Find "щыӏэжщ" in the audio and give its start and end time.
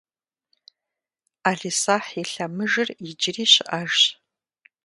3.51-4.01